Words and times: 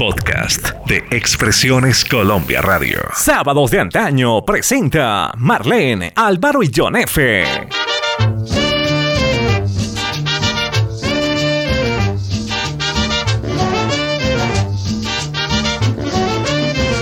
Podcast 0.00 0.74
de 0.86 0.98
Expresiones 1.10 2.04
Colombia 2.04 2.62
Radio. 2.62 3.00
Sábados 3.16 3.72
de 3.72 3.80
antaño 3.80 4.44
presenta 4.44 5.32
Marlene, 5.36 6.12
Álvaro 6.14 6.62
y 6.62 6.70
John 6.72 6.94
F. 6.94 7.44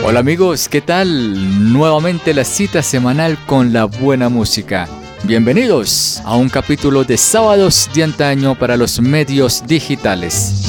Hola 0.02 0.20
amigos, 0.20 0.66
¿qué 0.70 0.80
tal? 0.80 1.74
Nuevamente 1.74 2.32
la 2.32 2.44
cita 2.44 2.82
semanal 2.82 3.36
con 3.44 3.74
la 3.74 3.84
buena 3.84 4.30
música. 4.30 4.88
Bienvenidos 5.24 6.22
a 6.24 6.34
un 6.34 6.48
capítulo 6.48 7.04
de 7.04 7.18
Sábados 7.18 7.90
de 7.94 8.04
antaño 8.04 8.54
para 8.54 8.74
los 8.74 8.98
medios 9.02 9.66
digitales. 9.66 10.65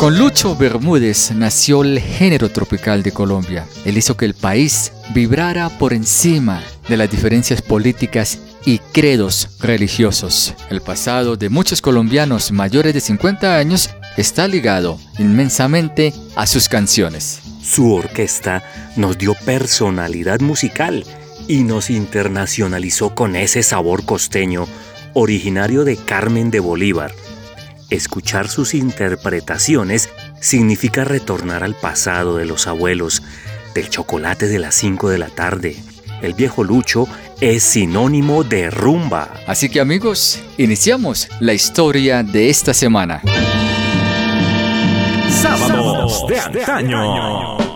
Con 0.00 0.16
Lucho 0.16 0.56
Bermúdez 0.56 1.30
nació 1.32 1.82
el 1.82 2.00
género 2.00 2.48
tropical 2.48 3.02
de 3.02 3.12
Colombia. 3.12 3.66
Él 3.84 3.98
hizo 3.98 4.16
que 4.16 4.24
el 4.24 4.32
país 4.32 4.94
vibrara 5.12 5.68
por 5.68 5.92
encima 5.92 6.62
de 6.88 6.96
las 6.96 7.10
diferencias 7.10 7.60
políticas 7.60 8.38
y 8.64 8.78
credos 8.78 9.58
religiosos. 9.60 10.54
El 10.70 10.80
pasado 10.80 11.36
de 11.36 11.50
muchos 11.50 11.82
colombianos 11.82 12.50
mayores 12.50 12.94
de 12.94 13.02
50 13.02 13.58
años 13.58 13.90
está 14.16 14.48
ligado 14.48 14.98
inmensamente 15.18 16.14
a 16.34 16.46
sus 16.46 16.70
canciones. 16.70 17.42
Su 17.62 17.92
orquesta 17.92 18.62
nos 18.96 19.18
dio 19.18 19.34
personalidad 19.44 20.40
musical 20.40 21.04
y 21.46 21.62
nos 21.62 21.90
internacionalizó 21.90 23.14
con 23.14 23.36
ese 23.36 23.62
sabor 23.62 24.06
costeño 24.06 24.66
originario 25.12 25.84
de 25.84 25.98
Carmen 25.98 26.50
de 26.50 26.60
Bolívar 26.60 27.12
Escuchar 27.90 28.48
sus 28.48 28.74
interpretaciones 28.74 30.10
significa 30.40 31.02
retornar 31.02 31.64
al 31.64 31.74
pasado 31.74 32.36
de 32.36 32.46
los 32.46 32.68
abuelos, 32.68 33.22
del 33.74 33.90
chocolate 33.90 34.46
de 34.46 34.60
las 34.60 34.76
5 34.76 35.10
de 35.10 35.18
la 35.18 35.28
tarde. 35.28 35.76
El 36.22 36.34
viejo 36.34 36.62
Lucho 36.62 37.08
es 37.40 37.64
sinónimo 37.64 38.44
de 38.44 38.70
rumba. 38.70 39.30
Así 39.46 39.68
que 39.68 39.80
amigos, 39.80 40.40
iniciamos 40.56 41.28
la 41.40 41.52
historia 41.52 42.22
de 42.22 42.48
esta 42.48 42.74
semana. 42.74 43.22
Sábados 45.28 46.26
de 46.28 46.38
antaño. 46.38 47.69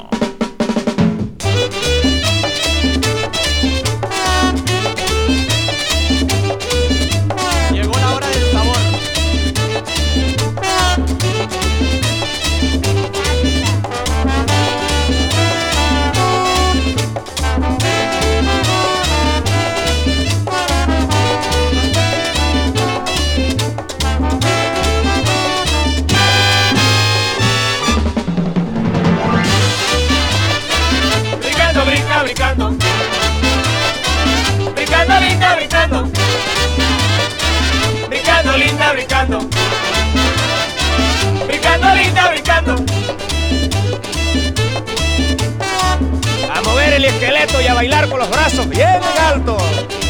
Y 47.60 47.66
a 47.66 47.74
bailar 47.74 48.08
con 48.08 48.18
los 48.18 48.30
brazos 48.30 48.68
bien 48.68 48.88
en 48.88 49.22
alto. 49.22 49.56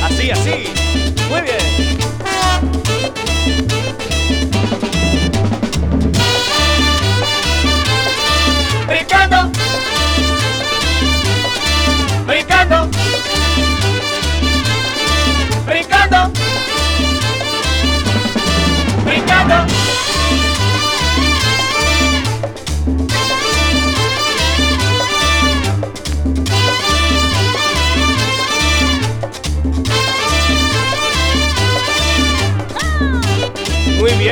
Así, 0.02 0.30
así. 0.30 0.72
Muy 1.28 1.40
bien. 1.42 1.56
Brincando. 8.86 9.50
Brincando. 12.26 12.83
Brincando. 12.83 12.83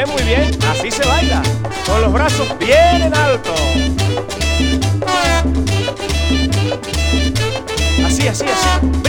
Muy 0.07 0.23
bien. 0.23 0.51
Así 0.69 0.91
se 0.91 1.07
baila. 1.07 1.43
Con 1.87 2.01
los 2.03 2.13
brazos 2.13 2.49
bien 2.59 3.03
en 3.03 3.15
alto. 3.15 3.55
Así, 8.05 8.29
así, 8.29 8.45
así. 8.45 9.02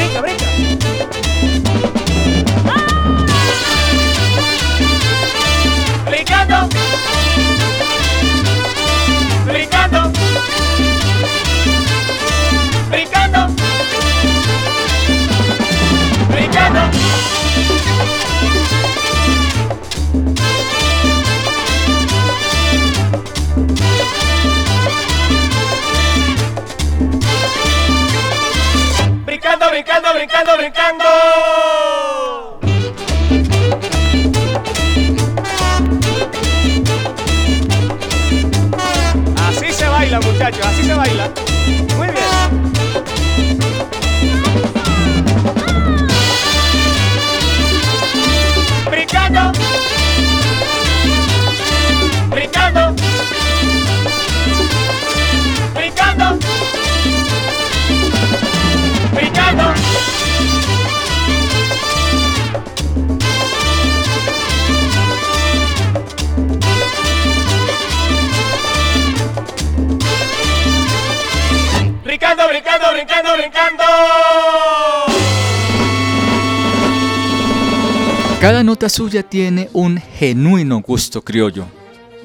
Brincando, 30.44 30.58
brincando, 30.58 31.53
brincando, 73.14 73.38
brincando. 73.38 73.84
Cada 78.40 78.64
nota 78.64 78.90
suya 78.90 79.24
tiene 79.24 79.70
un 79.74 79.98
genuino 79.98 80.82
gusto 80.82 81.22
criollo. 81.22 81.66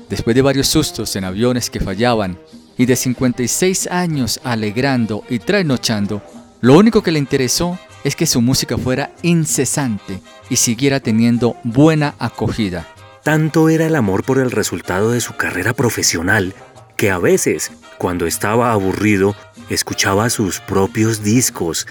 Después 0.08 0.34
de 0.34 0.42
varios 0.42 0.66
sustos 0.66 1.14
en 1.16 1.24
aviones 1.24 1.70
que 1.70 1.80
fallaban 1.80 2.38
y 2.76 2.86
de 2.86 2.96
56 2.96 3.88
años 3.88 4.40
alegrando 4.42 5.22
y 5.28 5.38
trasnochando, 5.38 6.22
lo 6.60 6.76
único 6.76 7.02
que 7.02 7.12
le 7.12 7.18
interesó 7.18 7.78
es 8.04 8.16
que 8.16 8.26
su 8.26 8.40
música 8.40 8.78
fuera 8.78 9.12
incesante 9.22 10.20
y 10.48 10.56
siguiera 10.56 11.00
teniendo 11.00 11.56
buena 11.62 12.14
acogida. 12.18 12.86
Tanto 13.22 13.68
era 13.68 13.86
el 13.86 13.94
amor 13.94 14.24
por 14.24 14.38
el 14.38 14.50
resultado 14.50 15.10
de 15.10 15.20
su 15.20 15.36
carrera 15.36 15.74
profesional 15.74 16.54
que 16.96 17.10
a 17.10 17.18
veces, 17.18 17.70
cuando 17.98 18.26
estaba 18.26 18.72
aburrido, 18.72 19.36
escuchaba 19.68 20.30
sus 20.30 20.60
propios 20.60 21.22
discos 21.22 21.86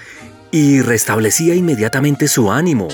y 0.51 0.81
restablecía 0.81 1.53
inmediatamente 1.53 2.27
su 2.27 2.51
ánimo. 2.51 2.87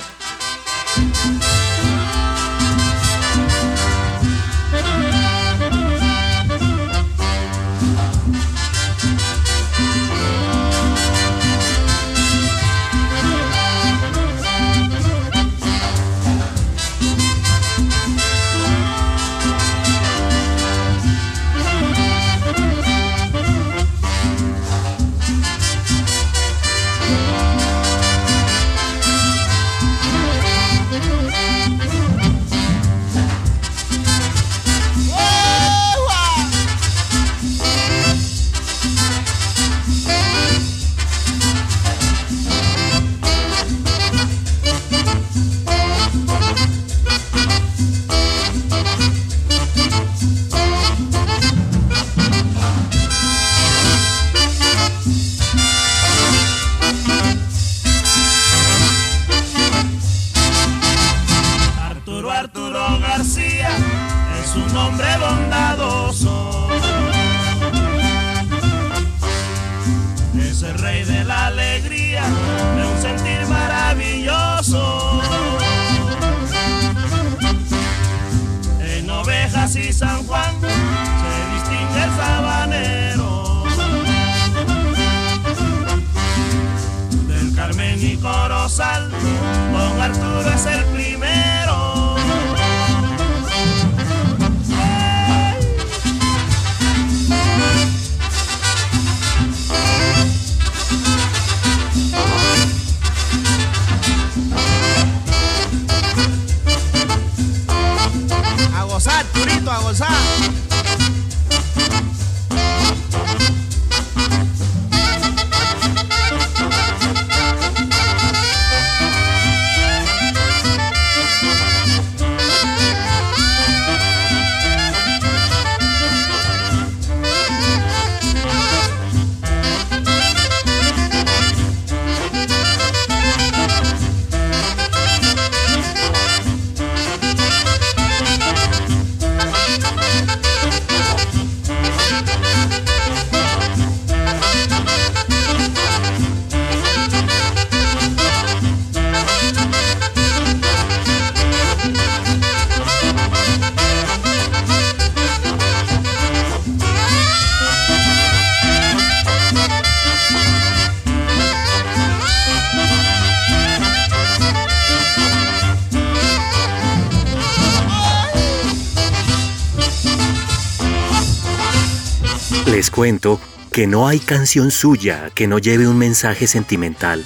Les 172.73 172.89
cuento 172.89 173.39
que 173.71 173.85
no 173.85 174.07
hay 174.07 174.17
canción 174.17 174.71
suya 174.71 175.29
que 175.35 175.45
no 175.45 175.59
lleve 175.59 175.87
un 175.87 175.99
mensaje 175.99 176.47
sentimental 176.47 177.23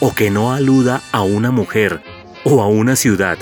o 0.00 0.12
que 0.12 0.32
no 0.32 0.52
aluda 0.52 1.00
a 1.12 1.22
una 1.22 1.52
mujer 1.52 2.02
o 2.42 2.60
a 2.60 2.66
una 2.66 2.96
ciudad, 2.96 3.38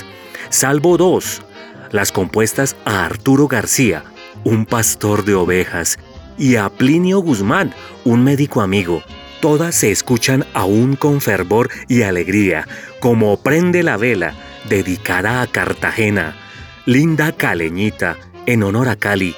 salvo 0.51 0.95
dos, 0.95 1.41
las 1.89 2.11
compuestas 2.11 2.75
a 2.85 3.03
Arturo 3.03 3.47
García, 3.47 4.03
un 4.43 4.67
pastor 4.67 5.25
de 5.25 5.33
ovejas, 5.33 5.97
y 6.37 6.55
a 6.55 6.69
Plinio 6.69 7.17
Guzmán, 7.17 7.73
un 8.05 8.23
médico 8.23 8.61
amigo. 8.61 9.01
Todas 9.41 9.73
se 9.73 9.89
escuchan 9.89 10.45
aún 10.53 10.95
con 10.95 11.19
fervor 11.19 11.71
y 11.87 12.03
alegría, 12.03 12.67
como 12.99 13.41
Prende 13.41 13.81
la 13.81 13.97
vela, 13.97 14.35
dedicada 14.69 15.41
a 15.41 15.47
Cartagena, 15.47 16.37
Linda 16.85 17.31
Caleñita, 17.31 18.17
en 18.45 18.61
honor 18.61 18.87
a 18.87 18.97
Cali, 18.97 19.35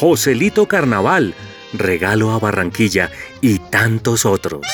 Joselito 0.00 0.66
Carnaval, 0.66 1.34
regalo 1.72 2.30
a 2.30 2.38
Barranquilla 2.38 3.10
y 3.40 3.58
tantos 3.58 4.24
otros. 4.26 4.64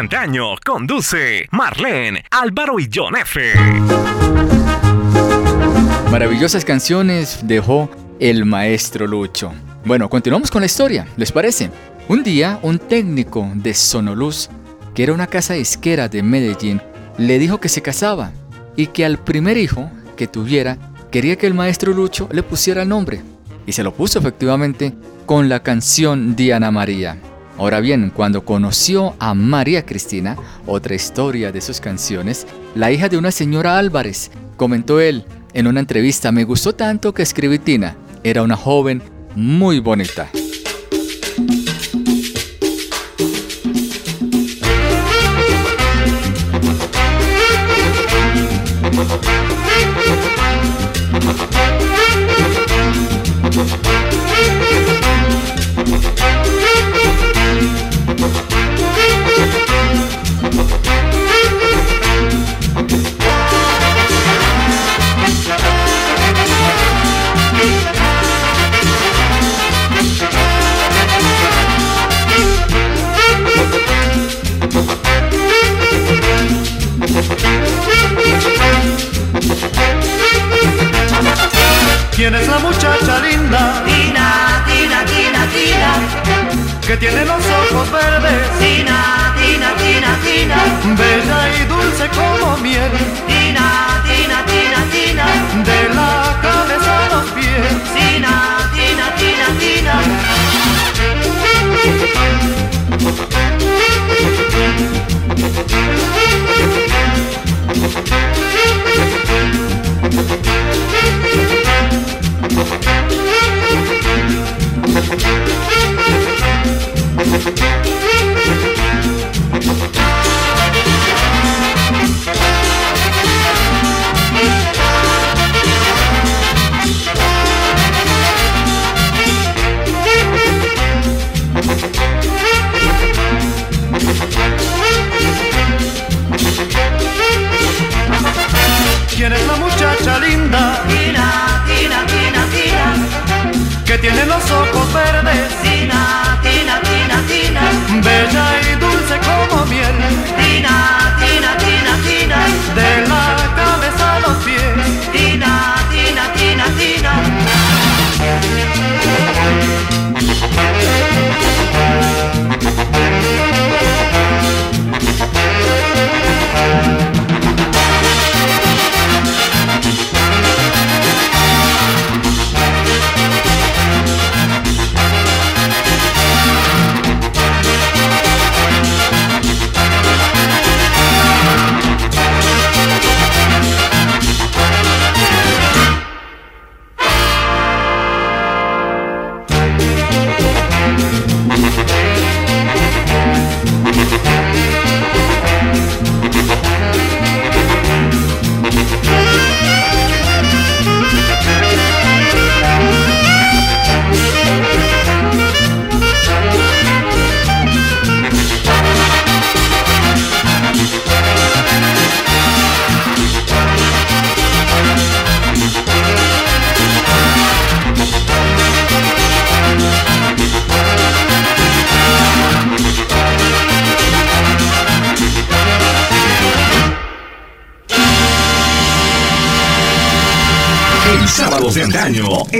Antaño 0.00 0.54
conduce 0.64 1.46
Marlene, 1.50 2.24
Álvaro 2.30 2.80
y 2.80 2.88
John 2.92 3.16
F. 3.16 3.52
Maravillosas 6.10 6.64
canciones 6.64 7.40
dejó 7.42 7.90
el 8.18 8.46
maestro 8.46 9.06
Lucho. 9.06 9.52
Bueno, 9.84 10.08
continuamos 10.08 10.50
con 10.50 10.62
la 10.62 10.66
historia, 10.66 11.06
¿les 11.18 11.30
parece? 11.30 11.70
Un 12.08 12.22
día, 12.22 12.58
un 12.62 12.78
técnico 12.78 13.46
de 13.56 13.74
Sonoluz, 13.74 14.48
que 14.94 15.02
era 15.02 15.12
una 15.12 15.26
casa 15.26 15.52
disquera 15.52 16.08
de 16.08 16.22
Medellín, 16.22 16.80
le 17.18 17.38
dijo 17.38 17.60
que 17.60 17.68
se 17.68 17.82
casaba 17.82 18.32
y 18.76 18.86
que 18.86 19.04
al 19.04 19.18
primer 19.18 19.58
hijo 19.58 19.90
que 20.16 20.26
tuviera 20.26 20.78
quería 21.10 21.36
que 21.36 21.46
el 21.46 21.52
maestro 21.52 21.92
Lucho 21.92 22.26
le 22.32 22.42
pusiera 22.42 22.84
el 22.84 22.88
nombre. 22.88 23.20
Y 23.66 23.72
se 23.72 23.82
lo 23.82 23.92
puso 23.92 24.18
efectivamente 24.18 24.94
con 25.26 25.50
la 25.50 25.62
canción 25.62 26.36
Diana 26.36 26.70
María. 26.70 27.18
Ahora 27.60 27.80
bien, 27.80 28.08
cuando 28.08 28.42
conoció 28.42 29.14
a 29.18 29.34
María 29.34 29.84
Cristina, 29.84 30.34
otra 30.66 30.94
historia 30.94 31.52
de 31.52 31.60
sus 31.60 31.78
canciones, 31.78 32.46
la 32.74 32.90
hija 32.90 33.10
de 33.10 33.18
una 33.18 33.30
señora 33.30 33.76
Álvarez, 33.76 34.30
comentó 34.56 34.98
él 34.98 35.26
en 35.52 35.66
una 35.66 35.80
entrevista, 35.80 36.32
me 36.32 36.44
gustó 36.44 36.74
tanto 36.74 37.12
que 37.12 37.22
escribí 37.22 37.58
Tina. 37.58 37.98
Era 38.24 38.42
una 38.42 38.56
joven 38.56 39.02
muy 39.36 39.78
bonita. 39.78 40.30
Linda? 83.20 83.82
Tina, 83.84 84.64
Tina, 84.66 85.04
Tina, 85.04 85.46
Tina. 85.54 85.90
Que 86.86 86.96
tiene 86.96 87.24
los 87.24 87.42
ojos 87.46 87.90
verdes. 87.92 88.58
Tina, 88.58 89.34
Tina, 89.38 89.74
Tina, 89.76 90.10
Tina. 90.24 90.56
Bella 90.96 91.40
y 91.56 91.64
dulce 91.66 92.08
como 92.08 92.56
miel. 92.58 92.90
Tina, 93.26 93.99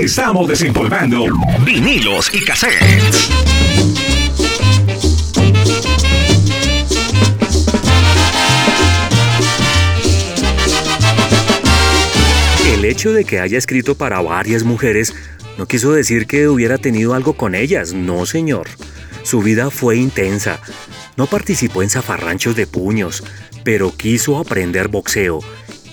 estamos 0.03 0.47
desempolvando 0.47 1.25
vinilos 1.63 2.31
y 2.33 2.43
cassettes. 2.43 3.29
El 12.73 12.85
hecho 12.85 13.13
de 13.13 13.25
que 13.25 13.39
haya 13.39 13.59
escrito 13.59 13.93
para 13.93 14.21
varias 14.21 14.63
mujeres 14.63 15.13
no 15.59 15.67
quiso 15.67 15.91
decir 15.91 16.25
que 16.25 16.47
hubiera 16.47 16.79
tenido 16.79 17.13
algo 17.13 17.33
con 17.33 17.53
ellas, 17.53 17.93
no 17.93 18.25
señor. 18.25 18.67
Su 19.21 19.41
vida 19.41 19.69
fue 19.69 19.97
intensa. 19.97 20.59
No 21.15 21.27
participó 21.27 21.83
en 21.83 21.91
zafarranchos 21.91 22.55
de 22.55 22.65
puños, 22.65 23.23
pero 23.63 23.95
quiso 23.95 24.39
aprender 24.39 24.87
boxeo 24.87 25.41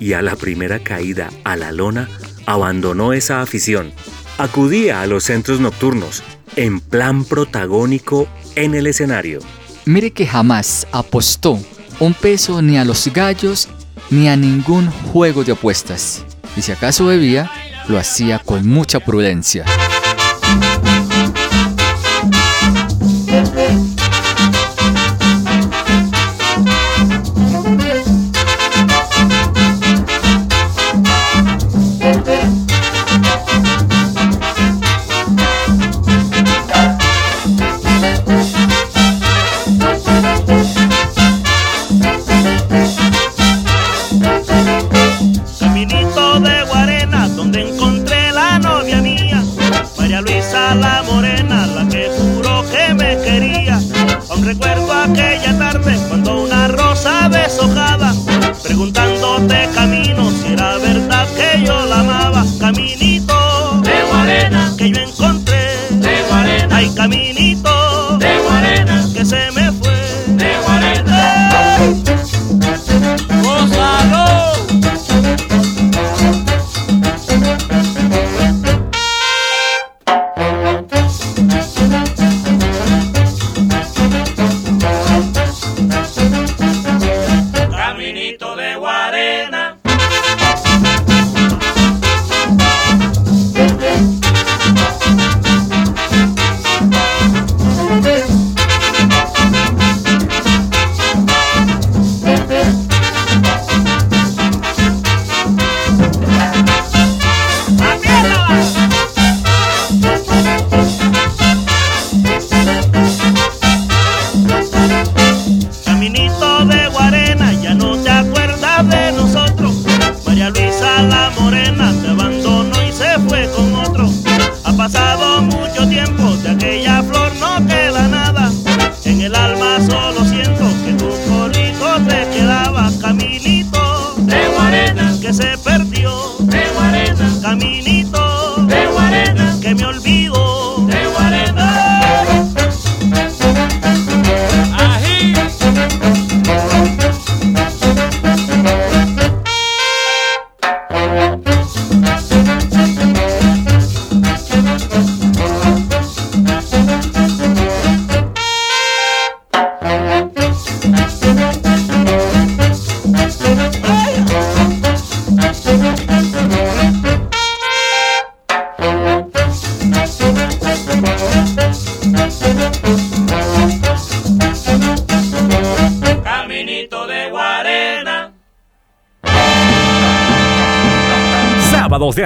y 0.01 0.15
a 0.15 0.23
la 0.23 0.37
primera 0.37 0.79
caída 0.79 1.29
a 1.45 1.57
la 1.57 1.73
lona 1.73 2.09
abandonó 2.49 3.13
esa 3.13 3.43
afición. 3.43 3.93
Acudía 4.39 5.03
a 5.03 5.07
los 5.07 5.25
centros 5.25 5.61
nocturnos 5.61 6.23
en 6.57 6.81
plan 6.81 7.25
protagónico 7.25 8.27
en 8.57 8.75
el 8.75 8.87
escenario. 8.87 9.41
Mire 9.85 10.13
que 10.13 10.27
jamás 10.27 10.87
apostó 10.91 11.61
un 12.01 12.15
peso 12.15 12.63
ni 12.63 12.79
a 12.79 12.87
los 12.87 13.07
gallos 13.13 13.69
ni 14.09 14.29
a 14.29 14.37
ningún 14.37 14.91
juego 14.91 15.45
de 15.45 15.53
apuestas. 15.53 16.25
Y 16.57 16.63
si 16.63 16.73
acaso 16.73 17.05
bebía, 17.05 17.51
lo 17.87 17.99
hacía 17.99 18.39
con 18.39 18.67
mucha 18.67 18.99
prudencia. 19.01 19.67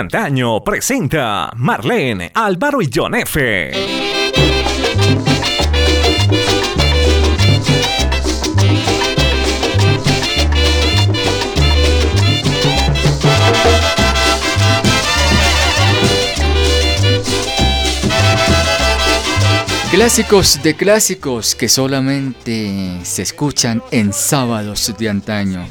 Antaño 0.02 0.64
presenta 0.64 1.52
Marlene, 1.54 2.32
Álvaro 2.34 2.82
y 2.82 2.90
John 2.92 3.14
F. 3.14 3.70
Clásicos 19.92 20.60
de 20.64 20.74
clásicos 20.74 21.54
que 21.54 21.68
solamente 21.68 22.98
se 23.04 23.22
escuchan 23.22 23.80
en 23.92 24.12
sábados 24.12 24.92
de 24.98 25.08
antaño. 25.08 25.64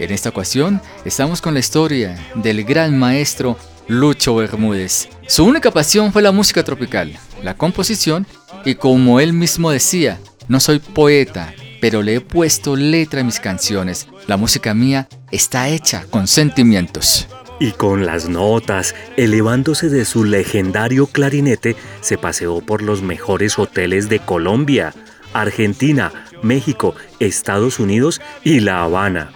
En 0.00 0.10
esta 0.10 0.30
ocasión 0.30 0.82
estamos 1.04 1.40
con 1.40 1.54
la 1.54 1.60
historia 1.60 2.18
del 2.34 2.64
gran 2.64 2.98
maestro 2.98 3.56
Lucho 3.88 4.34
Bermúdez. 4.34 5.08
Su 5.26 5.44
única 5.44 5.70
pasión 5.70 6.12
fue 6.12 6.22
la 6.22 6.32
música 6.32 6.64
tropical, 6.64 7.16
la 7.42 7.56
composición 7.56 8.26
y 8.64 8.74
como 8.74 9.20
él 9.20 9.32
mismo 9.32 9.70
decía, 9.70 10.18
no 10.48 10.58
soy 10.60 10.80
poeta, 10.80 11.54
pero 11.80 12.02
le 12.02 12.16
he 12.16 12.20
puesto 12.20 12.74
letra 12.74 13.20
a 13.20 13.24
mis 13.24 13.38
canciones. 13.38 14.08
La 14.26 14.36
música 14.36 14.74
mía 14.74 15.08
está 15.30 15.68
hecha 15.68 16.04
con 16.10 16.26
sentimientos. 16.26 17.28
Y 17.58 17.72
con 17.72 18.04
las 18.04 18.28
notas, 18.28 18.94
elevándose 19.16 19.88
de 19.88 20.04
su 20.04 20.24
legendario 20.24 21.06
clarinete, 21.06 21.76
se 22.00 22.18
paseó 22.18 22.60
por 22.60 22.82
los 22.82 23.02
mejores 23.02 23.58
hoteles 23.58 24.08
de 24.08 24.18
Colombia, 24.18 24.94
Argentina, 25.32 26.12
México, 26.42 26.94
Estados 27.18 27.78
Unidos 27.78 28.20
y 28.44 28.60
La 28.60 28.82
Habana. 28.82 29.30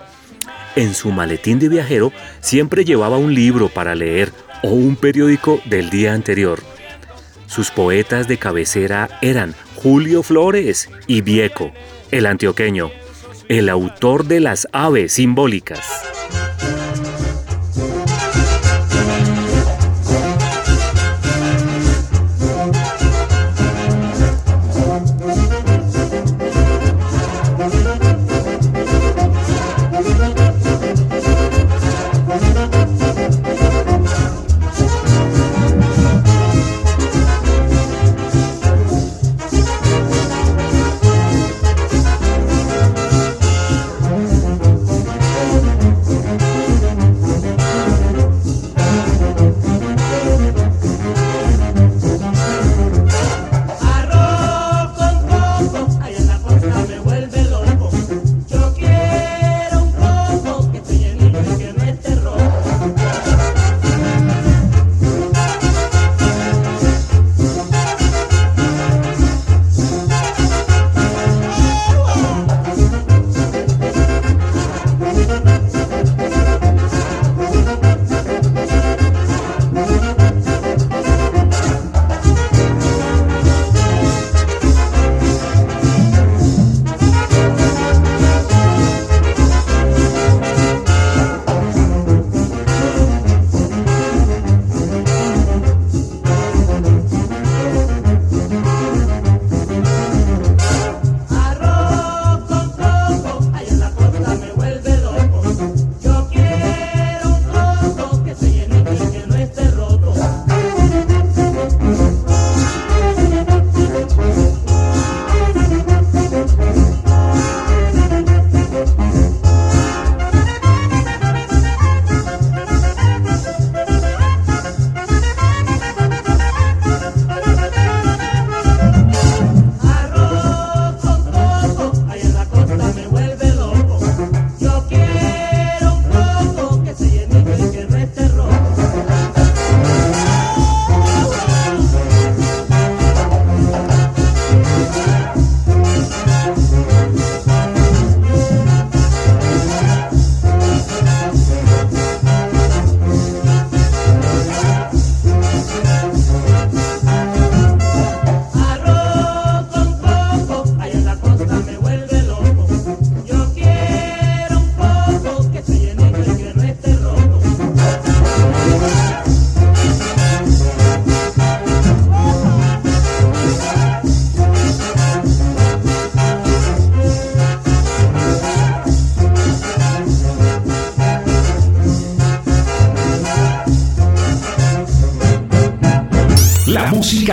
En 0.76 0.94
su 0.94 1.10
maletín 1.10 1.58
de 1.58 1.68
viajero 1.68 2.12
siempre 2.40 2.84
llevaba 2.84 3.18
un 3.18 3.34
libro 3.34 3.68
para 3.68 3.94
leer 3.94 4.32
o 4.62 4.68
un 4.68 4.96
periódico 4.96 5.60
del 5.64 5.90
día 5.90 6.12
anterior. 6.12 6.62
Sus 7.46 7.70
poetas 7.70 8.28
de 8.28 8.36
cabecera 8.36 9.08
eran 9.20 9.54
Julio 9.76 10.22
Flores 10.22 10.88
y 11.06 11.22
Vieco, 11.22 11.72
el 12.10 12.26
antioqueño, 12.26 12.90
el 13.48 13.68
autor 13.68 14.24
de 14.26 14.40
las 14.40 14.68
aves 14.72 15.14
simbólicas. 15.14 15.80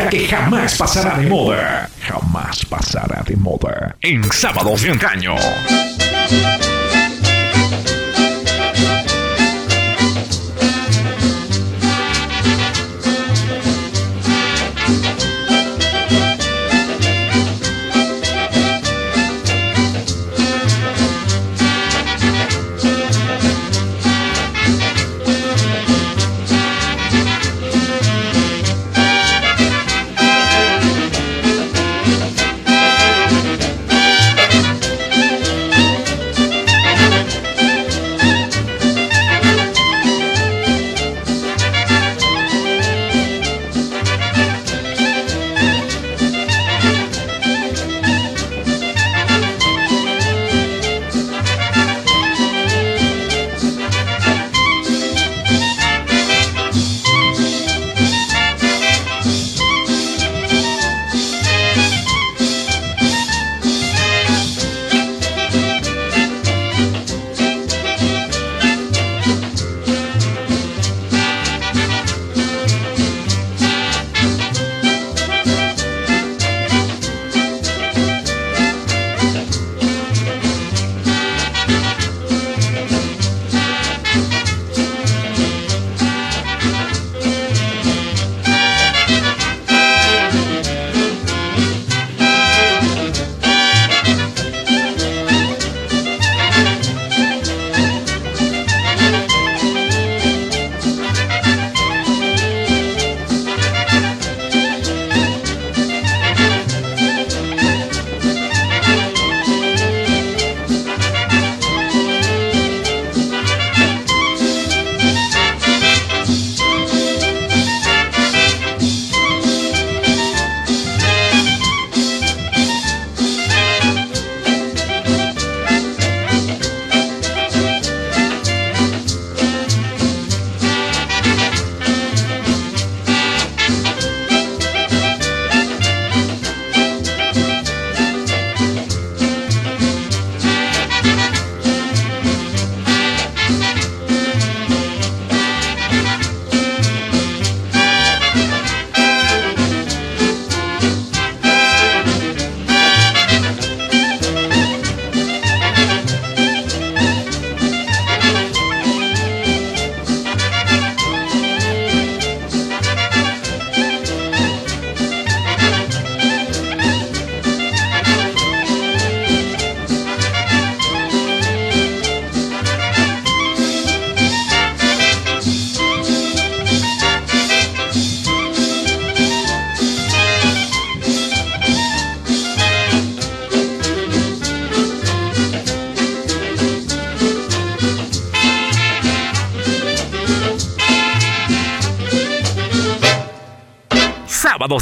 Que 0.06 0.28
jamás 0.28 0.78
pasará 0.78 1.18
de 1.18 1.28
moda. 1.28 1.90
Jamás 2.02 2.64
pasará 2.66 3.24
de 3.24 3.36
moda. 3.36 3.96
En 4.02 4.24
sábados 4.32 4.84
de 4.84 4.92
antaño. 4.92 5.36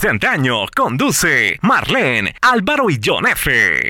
De 0.05 0.11
antaño. 0.11 0.65
Conduce 0.75 1.57
Marlene, 1.61 2.35
Álvaro 2.41 2.89
y 2.91 2.99
John 3.03 3.25
F. 3.27 3.89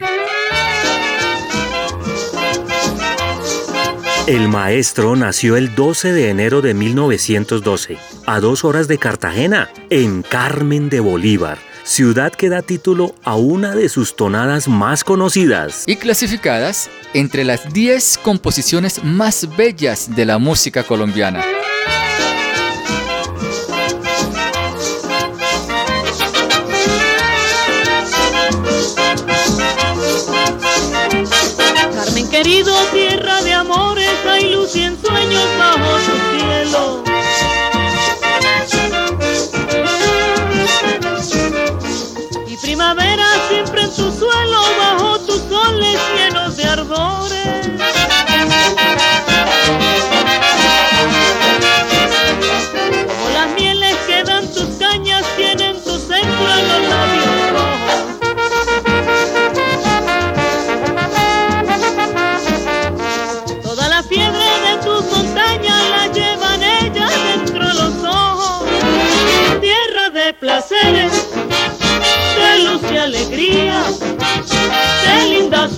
El 4.28 4.48
maestro 4.48 5.16
nació 5.16 5.58
el 5.58 5.76
12 5.76 6.14
de 6.14 6.30
enero 6.30 6.62
de 6.62 6.74
1912, 6.74 7.98
a 8.26 8.40
dos 8.40 8.64
horas 8.64 8.88
de 8.88 8.98
Cartagena, 8.98 9.70
en 9.90 10.22
Carmen 10.22 10.90
de 10.90 11.02
Bolívar, 11.02 11.58
ciudad 11.84 12.32
que 12.32 12.50
da 12.50 12.62
título 12.62 13.14
a 13.24 13.36
una 13.36 13.76
de 13.76 13.90
sus 13.90 14.16
tonadas 14.16 14.68
más 14.68 15.04
conocidas. 15.04 15.84
Y 15.86 15.98
clasificadas 15.98 16.90
entre 17.14 17.44
las 17.44 17.74
10 17.74 18.20
composiciones 18.20 19.04
más 19.04 19.50
bellas 19.58 20.16
de 20.16 20.26
la 20.26 20.38
música 20.38 20.84
colombiana. 20.84 21.44
Tu 44.06 44.12
suelo, 44.12 44.62
bajo 44.78 45.20
tus 45.22 45.42
soles 45.50 46.00
llenos 46.16 46.58
de 46.58 46.64
ardores. 46.66 47.55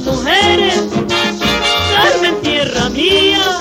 Mujeres, 0.08 0.80
Carmen 1.94 2.42
tierra 2.42 2.90
mía. 2.90 3.60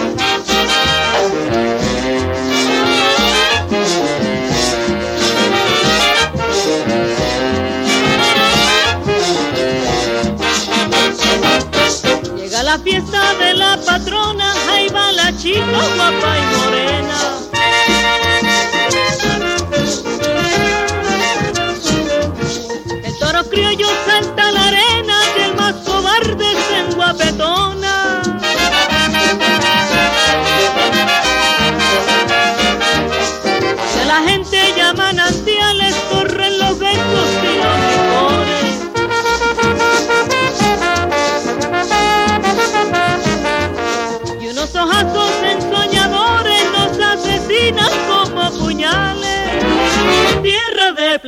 Llega 12.36 12.62
la 12.62 12.78
fiesta 12.78 13.34
de 13.34 13.54
la 13.54 13.78
patrona, 13.84 14.52
ahí 14.70 14.88
va 14.88 15.12
la 15.12 15.36
chica 15.36 15.64
guapa 15.96 16.38
y 16.38 16.56
morena. 16.56 17.45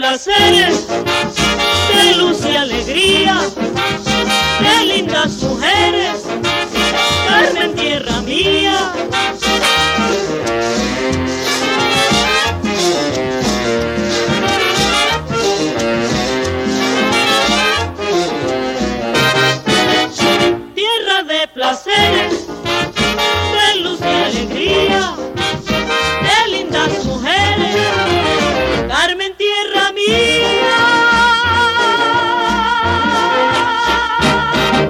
Placeres, 0.09 0.87
de 0.88 2.14
luz 2.16 2.38
y 2.51 2.57
alegría, 2.57 3.40
de 4.59 4.85
lindas 4.87 5.33
mujeres, 5.42 6.23
Carmen 7.29 7.75
tierra 7.75 8.23
mía. 8.23 8.90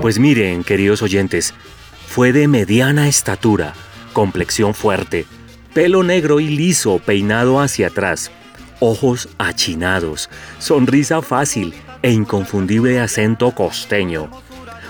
Pues 0.09 0.19
miren, 0.19 0.65
queridos 0.65 1.03
oyentes, 1.03 1.53
fue 2.07 2.33
de 2.33 2.49
mediana 2.49 3.09
estatura, 3.09 3.75
complexión 4.15 4.73
fuerte, 4.73 5.27
pelo 5.75 6.03
negro 6.03 6.41
y 6.41 6.49
liso 6.49 6.99
peinado 6.99 7.61
hacia 7.61 7.89
atrás, 7.89 8.31
ojos 8.81 9.29
achinados, 9.37 10.31
sonrisa 10.61 11.21
fácil 11.21 11.75
e 12.01 12.11
inconfundible 12.11 12.99
acento 13.01 13.51
costeño. 13.51 14.31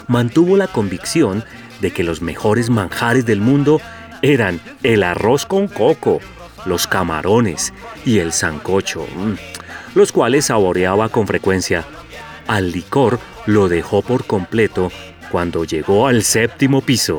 Mantuvo 0.07 0.57
la 0.57 0.69
convicción 0.69 1.43
de 1.81 1.91
que 1.91 2.05
los 2.05 2.23
mejores 2.23 2.71
manjares 2.71 3.27
del 3.27 3.41
mundo 3.41 3.81
eran 4.23 4.61
el 4.85 5.03
arroz 5.03 5.47
con 5.47 5.67
coco, 5.67 6.21
los 6.65 6.87
camarones 6.87 7.75
y 8.07 8.21
el 8.21 8.33
sancocho, 8.33 9.05
mm, 9.17 9.33
los 9.97 10.13
cuales 10.13 10.45
saboreaba 10.45 11.09
con 11.09 11.27
frecuencia. 11.27 11.85
Al 12.47 12.71
licor 12.71 13.19
lo 13.49 13.67
dejó 13.67 14.03
por 14.03 14.27
completo 14.27 14.93
cuando 15.31 15.65
llegó 15.65 16.07
al 16.07 16.23
séptimo 16.23 16.83
piso. 16.83 17.19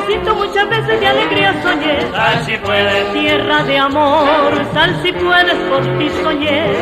Recinto 0.00 0.34
muchas 0.34 0.68
veces 0.68 1.00
de 1.00 1.06
alegría 1.06 1.62
soñé. 1.62 2.10
Sal 2.12 2.44
si 2.46 2.56
puedes, 2.58 3.12
Tierra 3.12 3.62
de 3.64 3.78
amor, 3.78 4.52
sal 4.72 4.98
si 5.02 5.12
puedes, 5.12 5.54
por 5.68 5.82
ti 5.98 6.10
soñé. 6.22 6.72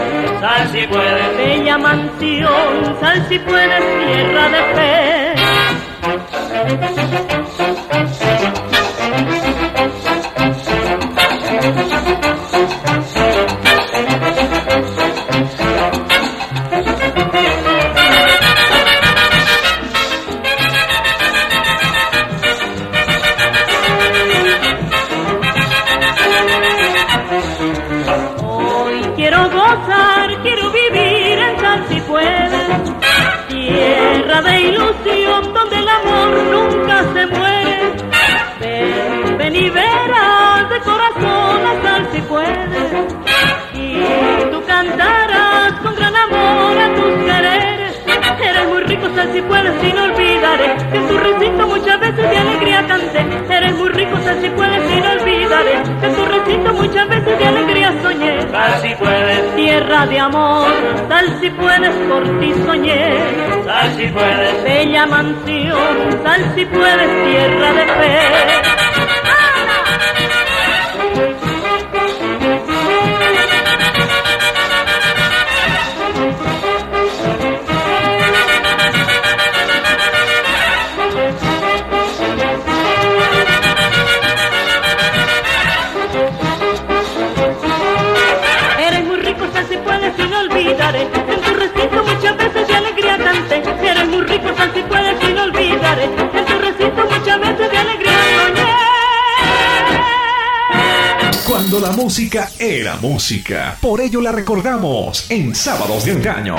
sal 0.40 0.68
si 0.72 0.86
puedes, 0.86 1.36
Bella 1.36 1.78
mansión, 1.78 2.96
sal 3.00 3.26
si 3.28 3.38
puedes, 3.40 3.80
tierra 3.98 4.48
de 4.48 4.62
fe. 4.74 5.34
Tierra 59.78 60.06
de 60.06 60.18
amor, 60.18 60.66
sal 61.08 61.38
si 61.40 61.50
puedes, 61.50 61.94
por 62.08 62.40
ti 62.40 62.52
soñé. 62.66 63.16
sal 63.64 63.94
si 63.96 64.08
puedes, 64.08 64.64
Bella 64.64 65.06
mansión, 65.06 66.20
sal 66.24 66.52
si 66.56 66.64
puedes, 66.64 67.24
tierra 67.24 67.72
de 67.74 67.86
fe. 67.86 68.77
La 101.88 101.96
música 101.96 102.50
era 102.58 102.96
música. 102.96 103.78
Por 103.80 104.02
ello 104.02 104.20
la 104.20 104.30
recordamos 104.30 105.24
en 105.30 105.54
Sábados 105.54 106.04
de 106.04 106.12
Engaño. 106.12 106.56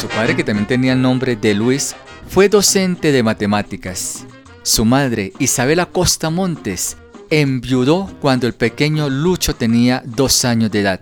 Su 0.00 0.06
padre, 0.06 0.36
que 0.36 0.44
también 0.44 0.68
tenía 0.68 0.92
el 0.92 1.02
nombre 1.02 1.34
de 1.34 1.54
Luis, 1.54 1.96
fue 2.28 2.48
docente 2.48 3.10
de 3.10 3.24
matemáticas. 3.24 4.26
Su 4.62 4.84
madre, 4.84 5.32
Isabela 5.40 5.86
Costa 5.86 6.30
Montes, 6.30 6.98
enviudó 7.30 8.08
cuando 8.20 8.46
el 8.46 8.52
pequeño 8.52 9.10
Lucho 9.10 9.56
tenía 9.56 10.04
dos 10.06 10.44
años 10.44 10.70
de 10.70 10.82
edad. 10.82 11.00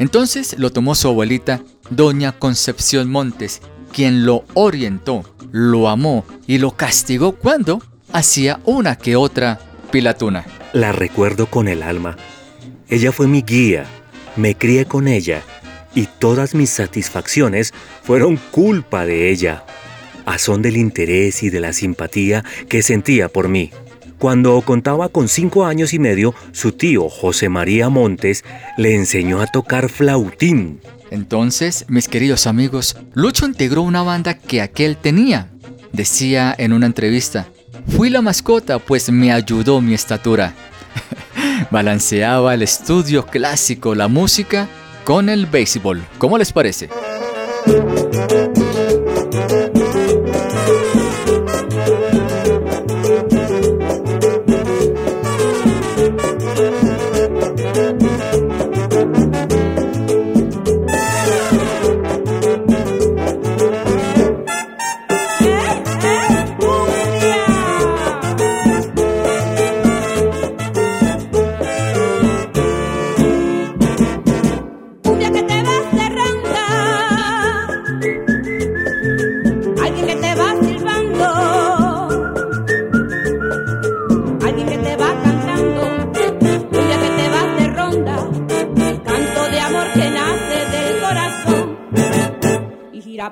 Entonces 0.00 0.56
lo 0.58 0.72
tomó 0.72 0.96
su 0.96 1.06
abuelita, 1.06 1.62
doña 1.88 2.32
Concepción 2.32 3.08
Montes, 3.08 3.62
quien 3.92 4.26
lo 4.26 4.44
orientó, 4.54 5.35
lo 5.52 5.88
amó 5.88 6.24
y 6.46 6.58
lo 6.58 6.72
castigó 6.72 7.32
cuando 7.32 7.82
hacía 8.12 8.60
una 8.64 8.96
que 8.96 9.16
otra 9.16 9.58
pilatuna. 9.90 10.44
La 10.72 10.92
recuerdo 10.92 11.46
con 11.46 11.68
el 11.68 11.82
alma. 11.82 12.16
Ella 12.88 13.12
fue 13.12 13.26
mi 13.26 13.42
guía, 13.42 13.86
me 14.36 14.54
crié 14.54 14.84
con 14.84 15.08
ella 15.08 15.42
y 15.94 16.06
todas 16.18 16.54
mis 16.54 16.70
satisfacciones 16.70 17.72
fueron 18.02 18.36
culpa 18.36 19.06
de 19.06 19.30
ella. 19.30 19.64
a 20.26 20.38
son 20.38 20.60
del 20.60 20.76
interés 20.76 21.42
y 21.42 21.50
de 21.50 21.60
la 21.60 21.72
simpatía 21.72 22.44
que 22.68 22.82
sentía 22.82 23.28
por 23.28 23.48
mí. 23.48 23.70
Cuando 24.18 24.60
contaba 24.62 25.08
con 25.08 25.28
cinco 25.28 25.66
años 25.66 25.92
y 25.92 25.98
medio, 25.98 26.34
su 26.52 26.72
tío 26.72 27.08
José 27.08 27.48
María 27.48 27.88
Montes 27.90 28.44
le 28.76 28.94
enseñó 28.94 29.40
a 29.40 29.46
tocar 29.46 29.88
flautín. 29.88 30.80
Entonces, 31.10 31.84
mis 31.88 32.08
queridos 32.08 32.46
amigos, 32.46 32.96
Lucho 33.14 33.46
integró 33.46 33.82
una 33.82 34.02
banda 34.02 34.34
que 34.34 34.60
aquel 34.60 34.96
tenía. 34.96 35.50
Decía 35.92 36.54
en 36.58 36.72
una 36.72 36.86
entrevista, 36.86 37.46
fui 37.88 38.10
la 38.10 38.22
mascota 38.22 38.78
pues 38.78 39.10
me 39.10 39.32
ayudó 39.32 39.80
mi 39.80 39.94
estatura. 39.94 40.54
Balanceaba 41.70 42.54
el 42.54 42.62
estudio 42.62 43.26
clásico, 43.26 43.94
la 43.94 44.08
música, 44.08 44.68
con 45.04 45.28
el 45.28 45.46
béisbol. 45.46 46.04
¿Cómo 46.18 46.38
les 46.38 46.52
parece? 46.52 46.88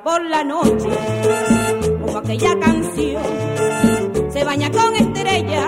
Por 0.02 0.24
la 0.24 0.42
noche 0.42 0.88
como 2.00 2.18
aquella 2.18 2.58
canción, 2.58 3.22
se 4.30 4.44
baña 4.44 4.70
con 4.70 4.94
estrellas, 4.94 5.66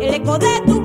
el 0.00 0.14
eco 0.14 0.38
de 0.38 0.60
tu 0.66 0.82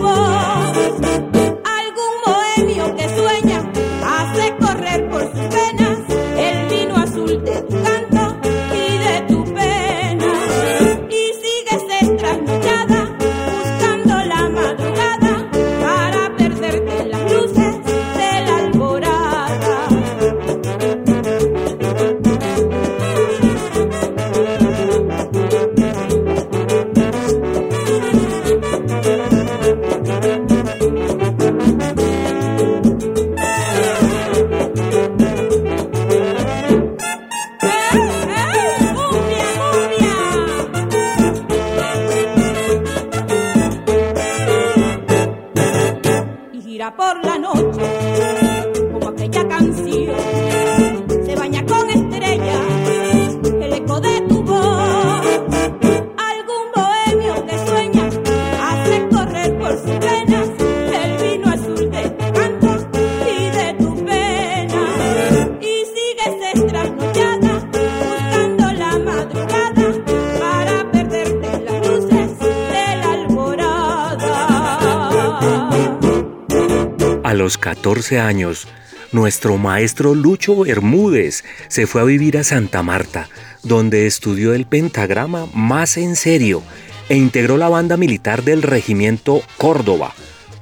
14 77.83 78.17
años, 78.17 78.65
nuestro 79.11 79.57
maestro 79.57 80.15
Lucho 80.15 80.55
Bermúdez 80.55 81.43
se 81.67 81.85
fue 81.85 81.99
a 81.99 82.05
vivir 82.05 82.37
a 82.37 82.45
Santa 82.45 82.81
Marta, 82.81 83.27
donde 83.61 84.07
estudió 84.07 84.53
el 84.53 84.65
pentagrama 84.65 85.47
más 85.53 85.97
en 85.97 86.15
serio 86.15 86.63
e 87.09 87.17
integró 87.17 87.57
la 87.57 87.67
banda 87.67 87.97
militar 87.97 88.43
del 88.43 88.61
regimiento 88.61 89.41
Córdoba. 89.57 90.13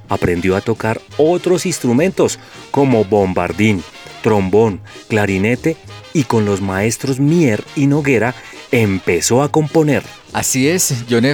Aprendió 0.08 0.56
a 0.56 0.62
tocar 0.62 1.00
otros 1.16 1.64
instrumentos 1.64 2.40
como 2.72 3.04
bombardín, 3.04 3.84
trombón, 4.24 4.80
clarinete 5.06 5.76
y 6.12 6.24
con 6.24 6.44
los 6.44 6.60
maestros 6.60 7.20
Mier 7.20 7.62
y 7.76 7.86
Noguera 7.86 8.34
empezó 8.72 9.44
a 9.44 9.52
componer. 9.52 10.02
Así 10.32 10.66
es, 10.66 11.04
John. 11.08 11.24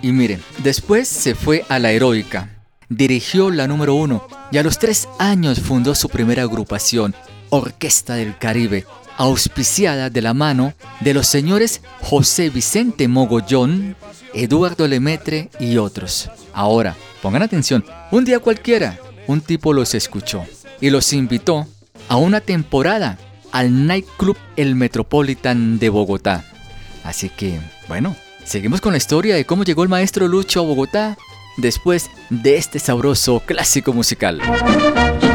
Y 0.00 0.12
miren, 0.12 0.40
después 0.64 1.06
se 1.06 1.34
fue 1.34 1.66
a 1.68 1.78
la 1.78 1.92
heroica. 1.92 2.48
Dirigió 2.88 3.50
la 3.50 3.66
número 3.66 3.96
uno 3.96 4.25
y 4.50 4.58
a 4.58 4.62
los 4.62 4.78
tres 4.78 5.08
años 5.18 5.60
fundó 5.60 5.94
su 5.94 6.08
primera 6.08 6.42
agrupación, 6.42 7.14
Orquesta 7.50 8.14
del 8.14 8.36
Caribe, 8.38 8.84
auspiciada 9.16 10.10
de 10.10 10.22
la 10.22 10.34
mano 10.34 10.74
de 11.00 11.14
los 11.14 11.26
señores 11.26 11.80
José 12.02 12.50
Vicente 12.50 13.08
Mogollón, 13.08 13.96
Eduardo 14.34 14.86
Lemetre 14.86 15.50
y 15.58 15.78
otros. 15.78 16.30
Ahora, 16.52 16.94
pongan 17.22 17.42
atención, 17.42 17.84
un 18.10 18.24
día 18.24 18.38
cualquiera, 18.38 18.98
un 19.26 19.40
tipo 19.40 19.72
los 19.72 19.94
escuchó 19.94 20.44
y 20.80 20.90
los 20.90 21.12
invitó 21.12 21.66
a 22.08 22.16
una 22.16 22.40
temporada 22.40 23.18
al 23.52 23.86
nightclub 23.86 24.36
El 24.56 24.74
Metropolitan 24.74 25.78
de 25.78 25.88
Bogotá. 25.88 26.44
Así 27.04 27.30
que, 27.30 27.58
bueno, 27.88 28.16
seguimos 28.44 28.80
con 28.80 28.92
la 28.92 28.98
historia 28.98 29.34
de 29.34 29.44
cómo 29.44 29.64
llegó 29.64 29.82
el 29.82 29.88
maestro 29.88 30.28
Lucho 30.28 30.60
a 30.60 30.64
Bogotá 30.64 31.16
después 31.56 32.10
de 32.30 32.56
este 32.56 32.78
sabroso 32.78 33.40
clásico 33.40 33.92
musical. 33.92 34.40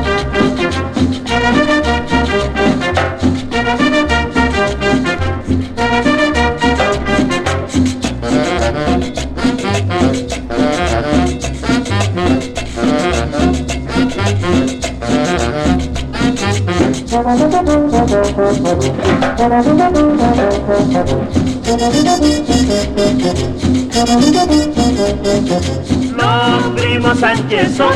Los 26.16 26.64
primos 26.76 27.20
Sánchez 27.20 27.78
son 27.78 27.94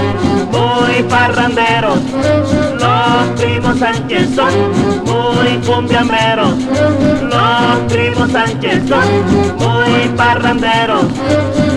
muy 0.51 1.03
parranderos. 1.09 1.99
Los 2.79 3.39
primos 3.39 3.79
Sánchez 3.79 4.29
son 4.35 4.51
muy 5.05 5.57
cumbiameros. 5.65 6.53
Los 7.21 7.91
primos 7.91 8.31
Sánchez 8.31 8.83
son 8.87 9.05
muy 9.57 10.07
parranderos. 10.15 11.05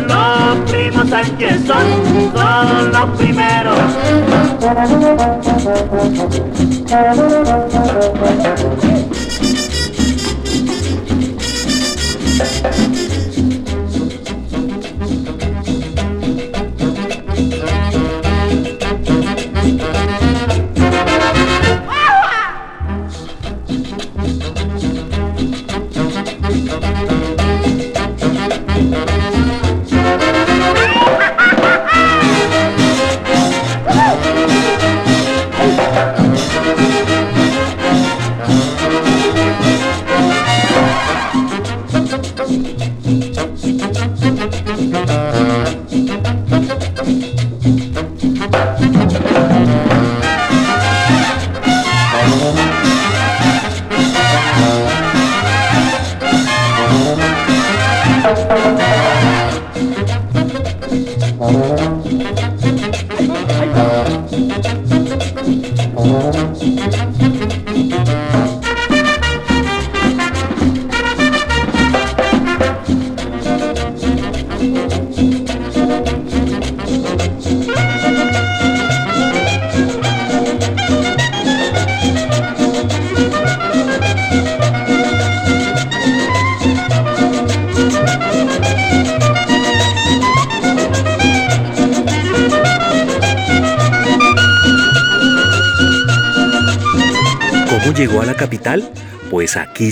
Los 0.07 0.70
primos 0.70 1.09
Sánchez 1.09 1.66
son, 1.66 1.84
son 2.34 2.93
los 2.93 3.11
primeros. 3.18 3.78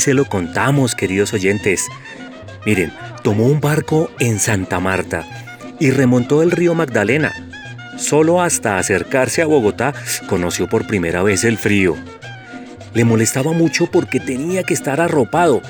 se 0.07 0.15
lo 0.15 0.25
contamos, 0.25 0.95
queridos 0.95 1.33
oyentes. 1.33 1.89
Miren, 2.65 2.93
tomó 3.25 3.47
un 3.47 3.61
barco 3.61 4.09
en 4.21 4.39
Santa 4.39 4.79
Marta 4.79 5.25
y 5.81 5.91
remontó 5.91 6.45
el 6.45 6.53
río 6.53 6.77
Magdalena. 6.77 7.33
Solo 7.99 8.41
hasta 8.41 8.79
acercarse 8.79 9.43
a 9.43 9.47
Bogotá 9.47 9.95
conoció 10.29 10.69
por 10.69 10.87
primera 10.87 11.25
vez 11.25 11.43
el 11.43 11.59
frío. 11.59 11.97
Le 12.95 13.05
molestaba 13.05 13.51
mucho 13.51 13.91
porque 13.91 14.21
tenía 14.21 14.63
que 14.63 14.75
estar 14.75 15.01
arropado. 15.01 15.61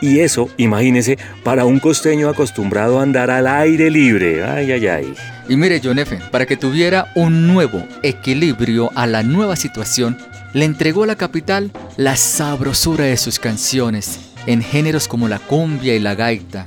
Y 0.00 0.20
eso, 0.20 0.48
imagínese, 0.56 1.18
para 1.42 1.64
un 1.64 1.80
costeño 1.80 2.28
acostumbrado 2.28 3.00
a 3.00 3.02
andar 3.02 3.28
al 3.28 3.48
aire 3.48 3.90
libre. 3.90 4.44
Ay, 4.44 4.70
ay, 4.70 4.86
ay. 4.86 5.14
Y 5.48 5.56
mire, 5.56 5.80
John 5.82 5.98
F., 5.98 6.16
para 6.30 6.46
que 6.46 6.56
tuviera 6.56 7.10
un 7.16 7.48
nuevo 7.48 7.84
equilibrio 8.04 8.92
a 8.94 9.08
la 9.08 9.24
nueva 9.24 9.56
situación, 9.56 10.16
le 10.52 10.64
entregó 10.64 11.06
la 11.06 11.16
capital 11.16 11.72
la 12.00 12.16
sabrosura 12.16 13.04
de 13.04 13.18
sus 13.18 13.38
canciones, 13.38 14.20
en 14.46 14.62
géneros 14.62 15.06
como 15.06 15.28
la 15.28 15.38
cumbia 15.38 15.94
y 15.94 15.98
la 15.98 16.14
gaita. 16.14 16.64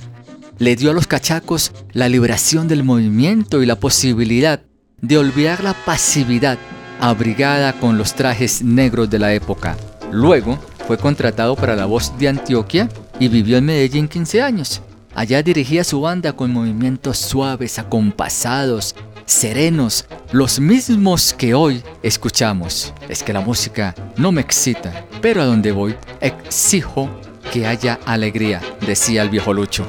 Le 0.60 0.76
dio 0.76 0.92
a 0.92 0.94
los 0.94 1.08
cachacos 1.08 1.72
la 1.92 2.08
liberación 2.08 2.68
del 2.68 2.84
movimiento 2.84 3.64
y 3.64 3.66
la 3.66 3.80
posibilidad 3.80 4.62
de 5.02 5.18
olvidar 5.18 5.64
la 5.64 5.74
pasividad 5.74 6.60
abrigada 7.00 7.74
con 7.74 7.98
los 7.98 8.14
trajes 8.14 8.62
negros 8.62 9.10
de 9.10 9.18
la 9.18 9.34
época. 9.34 9.76
Luego 10.12 10.60
fue 10.86 11.00
contratado 11.00 11.56
para 11.56 11.76
la 11.76 11.88
voz 11.88 12.16
de 12.20 12.28
Antioquia 12.28 12.88
y 13.20 13.28
vivió 13.28 13.58
en 13.58 13.66
Medellín 13.66 14.08
15 14.08 14.40
años. 14.44 14.84
Allá 15.16 15.42
dirigía 15.42 15.84
su 15.84 16.00
banda 16.00 16.34
con 16.34 16.54
movimientos 16.54 17.18
suaves, 17.18 17.80
acompasados, 17.80 18.96
serenos, 19.26 20.06
los 20.32 20.60
mismos 20.60 21.34
que 21.34 21.54
hoy 21.54 21.84
escuchamos. 22.02 22.94
Es 23.10 23.24
que 23.24 23.34
la 23.34 23.42
música 23.42 23.96
no 24.18 24.32
me 24.32 24.42
excita, 24.42 25.06
pero 25.22 25.42
a 25.42 25.46
donde 25.46 25.72
voy 25.72 25.96
exijo 26.22 27.10
que 27.52 27.68
haya 27.68 28.00
alegría, 28.06 28.62
decía 28.86 29.22
el 29.22 29.30
viejo 29.30 29.54
Lucho. 29.54 29.86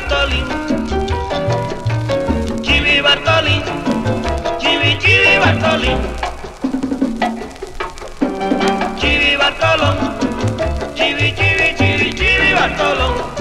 Bartolín, 0.00 0.46
Chibi 2.62 3.00
Bartolín, 3.02 3.62
Chibi 4.58 4.96
Chibi 4.98 5.38
Bartolín, 5.38 5.98
Chibi 8.98 9.36
Bartolón, 9.36 9.96
Chibi 10.94 11.34
Chibi 11.34 11.74
Chibi 11.76 12.14
Chibi 12.14 12.52
Bartolón. 12.54 13.39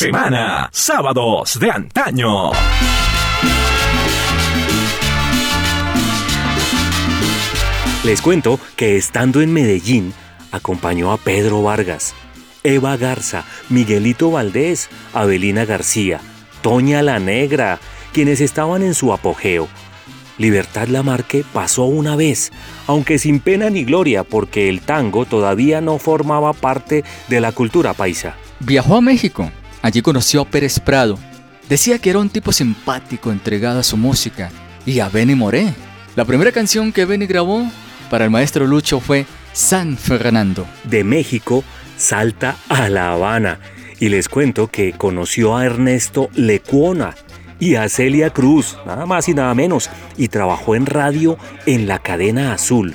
Semana. 0.00 0.70
Sábados 0.72 1.60
de 1.60 1.70
antaño. 1.70 2.52
Les 8.02 8.22
cuento 8.22 8.58
que 8.76 8.96
estando 8.96 9.42
en 9.42 9.52
Medellín, 9.52 10.14
acompañó 10.52 11.12
a 11.12 11.18
Pedro 11.18 11.62
Vargas, 11.62 12.14
Eva 12.64 12.96
Garza, 12.96 13.44
Miguelito 13.68 14.30
Valdés, 14.30 14.88
Abelina 15.12 15.66
García, 15.66 16.22
Toña 16.62 17.02
la 17.02 17.18
Negra, 17.18 17.78
quienes 18.14 18.40
estaban 18.40 18.82
en 18.82 18.94
su 18.94 19.12
apogeo, 19.12 19.68
Libertad 20.38 20.88
Lamarque 20.88 21.44
pasó 21.52 21.84
una 21.84 22.16
vez, 22.16 22.50
aunque 22.86 23.18
sin 23.18 23.40
pena 23.40 23.68
ni 23.68 23.84
gloria, 23.84 24.24
porque 24.24 24.70
el 24.70 24.80
tango 24.80 25.26
todavía 25.26 25.82
no 25.82 25.98
formaba 25.98 26.54
parte 26.54 27.04
de 27.28 27.40
la 27.42 27.52
cultura 27.52 27.92
paisa. 27.92 28.36
Viajó 28.60 28.96
a 28.96 29.02
México. 29.02 29.50
Allí 29.82 30.02
conoció 30.02 30.42
a 30.42 30.44
Pérez 30.44 30.78
Prado. 30.80 31.18
Decía 31.68 31.98
que 31.98 32.10
era 32.10 32.18
un 32.18 32.28
tipo 32.28 32.52
simpático, 32.52 33.30
entregado 33.30 33.80
a 33.80 33.84
su 33.84 33.96
música. 33.96 34.50
Y 34.86 35.00
a 35.00 35.08
Benny 35.08 35.34
Moré. 35.34 35.74
La 36.16 36.24
primera 36.24 36.52
canción 36.52 36.92
que 36.92 37.04
Benny 37.04 37.26
grabó 37.26 37.70
para 38.10 38.24
el 38.24 38.30
maestro 38.30 38.66
Lucho 38.66 39.00
fue 39.00 39.26
San 39.52 39.96
Fernando. 39.96 40.66
De 40.84 41.04
México 41.04 41.64
salta 41.96 42.56
a 42.68 42.88
La 42.88 43.12
Habana 43.12 43.60
y 44.00 44.08
les 44.08 44.28
cuento 44.28 44.68
que 44.68 44.92
conoció 44.92 45.56
a 45.56 45.64
Ernesto 45.64 46.30
Lecuona 46.34 47.14
y 47.60 47.74
a 47.74 47.88
Celia 47.88 48.30
Cruz, 48.30 48.76
nada 48.86 49.04
más 49.04 49.28
y 49.28 49.34
nada 49.34 49.54
menos, 49.54 49.90
y 50.16 50.28
trabajó 50.28 50.74
en 50.74 50.86
radio 50.86 51.36
en 51.66 51.86
la 51.86 51.98
cadena 51.98 52.54
Azul 52.54 52.94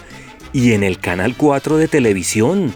y 0.52 0.74
en 0.74 0.84
el 0.84 1.00
Canal 1.00 1.36
4 1.38 1.78
de 1.78 1.88
televisión. 1.88 2.74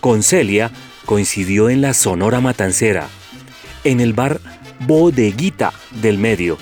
Con 0.00 0.22
Celia 0.22 0.70
coincidió 1.04 1.68
en 1.68 1.80
la 1.80 1.94
Sonora 1.94 2.40
Matancera, 2.40 3.08
en 3.84 4.00
el 4.00 4.12
bar 4.12 4.40
Bodeguita 4.80 5.72
del 6.02 6.18
Medio. 6.18 6.58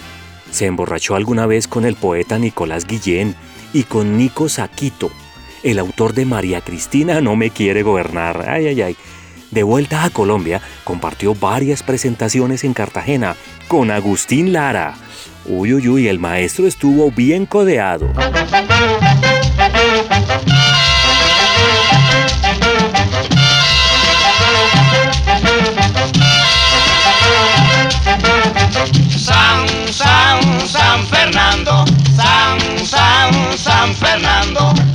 Se 0.50 0.66
emborrachó 0.66 1.14
alguna 1.14 1.46
vez 1.46 1.68
con 1.68 1.84
el 1.84 1.94
poeta 1.94 2.38
Nicolás 2.38 2.86
Guillén 2.86 3.34
y 3.72 3.84
con 3.84 4.16
Nico 4.16 4.48
Saquito, 4.48 5.10
el 5.62 5.78
autor 5.78 6.14
de 6.14 6.24
María 6.24 6.62
Cristina 6.62 7.20
no 7.20 7.36
me 7.36 7.50
quiere 7.50 7.82
gobernar. 7.82 8.48
Ay, 8.48 8.68
ay, 8.68 8.82
ay. 8.82 8.96
De 9.50 9.62
vuelta 9.62 10.04
a 10.04 10.10
Colombia, 10.10 10.62
compartió 10.84 11.34
varias 11.34 11.82
presentaciones 11.82 12.64
en 12.64 12.72
Cartagena 12.72 13.36
con 13.68 13.90
Agustín 13.90 14.52
Lara. 14.52 14.94
Uy, 15.44 15.74
uy, 15.74 15.88
uy, 15.88 16.08
el 16.08 16.18
maestro 16.18 16.66
estuvo 16.66 17.10
bien 17.10 17.46
codeado. 17.46 18.10
San, 29.30 29.68
San, 29.92 30.42
San 30.66 31.06
Fernando, 31.06 31.84
San, 32.16 32.58
San, 32.78 33.56
San 33.56 33.94
Fernando. 33.94 34.89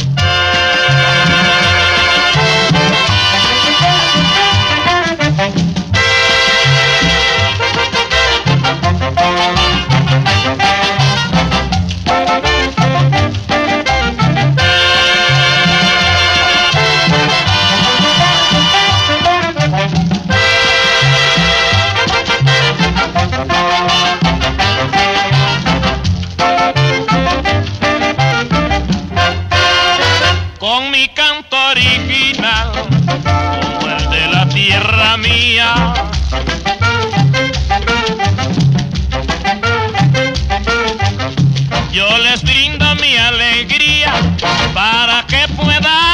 Alegría 43.27 44.13
para 44.73 45.25
que 45.27 45.47
puedan 45.55 46.04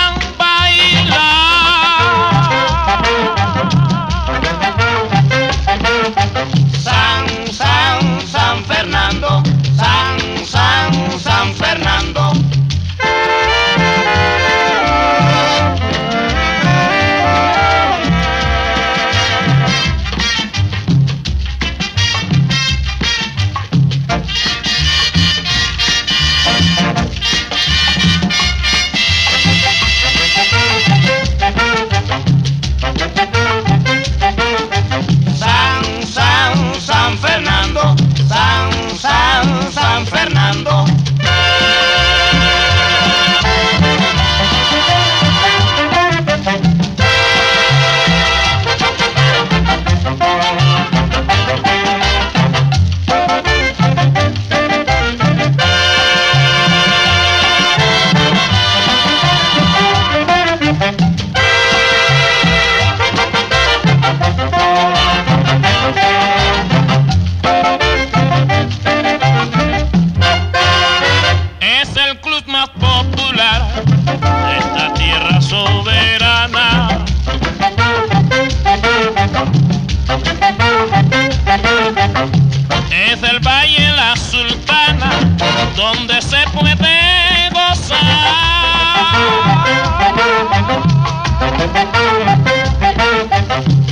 donde 85.81 86.21
se 86.21 86.37
puede 86.53 87.49
gozar. 87.51 87.97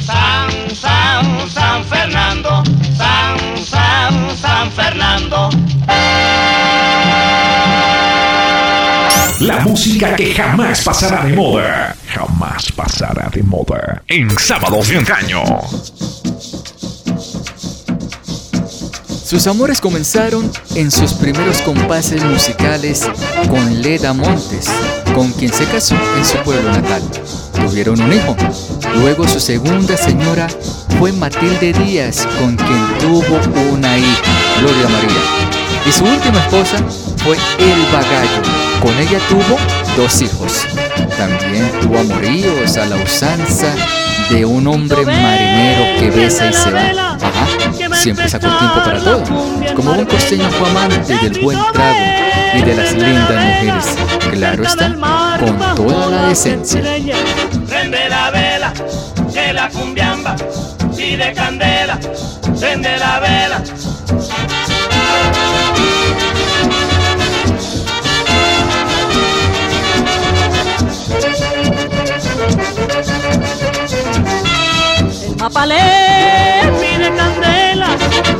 San, 0.06 0.76
San, 0.76 1.50
San 1.50 1.84
Fernando, 1.86 2.64
San, 2.96 3.58
San, 3.66 4.38
San 4.38 4.72
Fernando. 4.72 5.50
La 9.40 9.60
música 9.62 10.16
que 10.16 10.36
jamás 10.36 10.84
pasará 10.84 11.26
de 11.26 11.34
moda. 11.34 11.96
Jamás 12.08 12.72
pasará 12.72 13.30
de 13.30 13.42
moda. 13.42 14.04
En 14.08 14.30
sábados 14.38 14.90
de 14.90 14.98
antaño. 14.98 15.44
Sus 19.30 19.46
amores 19.46 19.80
comenzaron 19.80 20.52
en 20.74 20.90
sus 20.90 21.14
primeros 21.14 21.60
compases 21.60 22.24
musicales 22.24 23.08
con 23.48 23.80
Leda 23.80 24.12
Montes, 24.12 24.66
con 25.14 25.32
quien 25.34 25.54
se 25.54 25.66
casó 25.66 25.96
en 26.18 26.26
su 26.26 26.36
pueblo 26.38 26.72
natal. 26.72 27.04
Tuvieron 27.54 28.02
un 28.02 28.12
hijo. 28.12 28.36
Luego 28.96 29.28
su 29.28 29.40
segunda 29.40 29.96
señora 29.98 30.48
fue 30.98 31.12
Matilde 31.12 31.74
Díaz, 31.74 32.28
con 32.40 32.56
quien 32.56 32.98
tuvo 33.00 33.24
una 33.72 34.00
hija, 34.00 34.24
Gloria 34.62 34.90
María. 34.90 35.22
Y 35.86 35.92
su 35.92 36.06
última 36.06 36.40
esposa 36.40 36.78
fue 37.18 37.38
Elba 37.60 38.02
Gallo. 38.02 38.42
Con 38.82 38.98
ella 38.98 39.20
tuvo 39.30 39.60
dos 39.96 40.24
hijos. 40.24 40.66
También 41.20 41.70
tuvo 41.82 42.00
amoríos 42.00 42.78
a 42.78 42.88
la 42.88 42.96
usanza 42.96 43.76
de 44.32 44.44
un 44.44 44.66
hombre 44.66 45.06
marinero 45.06 46.00
que 46.00 46.10
besa 46.10 46.50
y 46.50 46.54
se 46.54 46.72
va. 46.72 47.18
Ajá, 47.22 47.48
siempre 48.00 48.30
sacó 48.30 48.48
tiempo 48.58 48.84
para 48.84 49.00
todo. 49.00 49.24
Como 49.76 49.94
buen 49.94 50.06
costeño 50.06 50.50
fue 50.52 50.70
amante 50.70 51.18
del 51.18 51.42
buen 51.42 51.60
trago 51.74 51.98
y 52.54 52.62
de 52.62 52.76
las 52.76 52.94
lindas 52.94 53.46
mujeres. 53.46 53.96
Claro 54.32 54.64
está, 54.64 54.96
con 55.40 55.76
toda 55.76 56.10
la 56.10 56.30
decencia. 56.30 56.82
Prende 56.82 58.10
la 58.10 58.32
vela, 58.32 58.74
que 59.34 59.54
la 59.54 59.70
cumbiamba 59.70 60.36
pide 60.96 61.34
candela. 61.34 62.00
Prende 62.60 62.98
la 62.98 63.20
vela. 63.20 63.64
El 75.26 75.36
mapalé 75.36 75.78
pide 76.80 77.14
candela, 77.16 77.69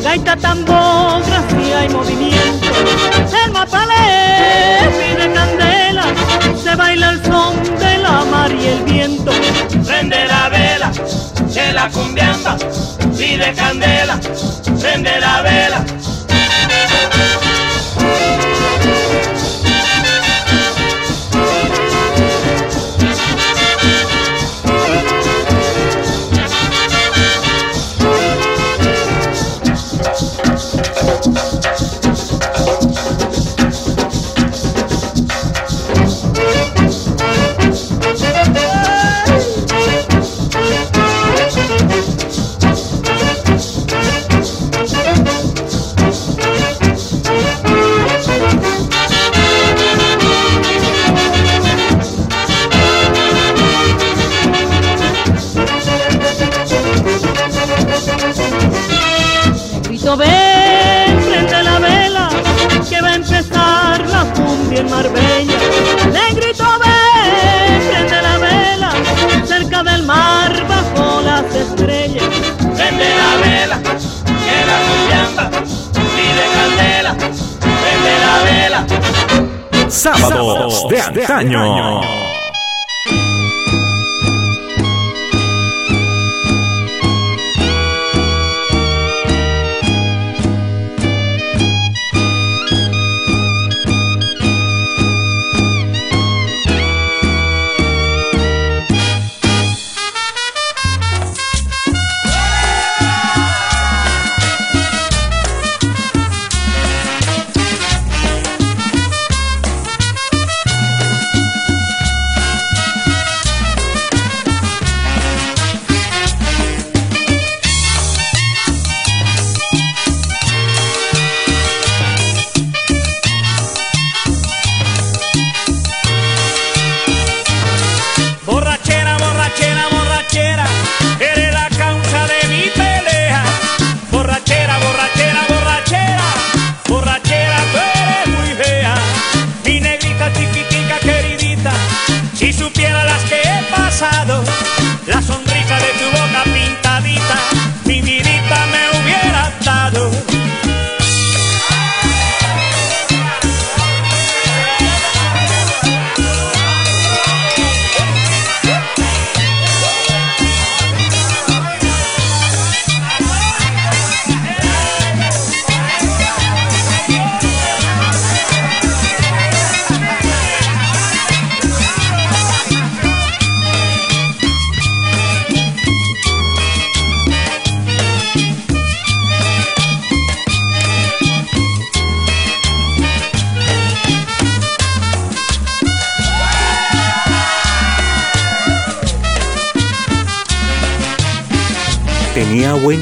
gaita, 0.02 0.36
tambor, 0.36 1.22
gracia 1.26 1.86
y 1.86 1.90
movimiento. 1.90 2.68
El 3.46 3.52
mapalé 3.52 4.90
pide 4.98 5.34
candela, 5.34 6.06
se 6.62 6.76
baila 6.76 7.12
el 7.12 7.24
son 7.26 7.64
de 7.80 7.98
la 7.98 8.26
mar 8.26 8.52
y 8.52 8.66
el 8.68 8.84
viento. 8.84 9.32
Prende 9.86 10.26
la 10.26 10.50
vela 10.50 10.92
de 11.54 11.74
la 11.74 11.90
cumbiamba, 11.90 12.58
pide 13.18 13.54
candela, 13.54 14.20
prende 14.80 15.20
la 15.20 15.42
vela. 15.42 15.86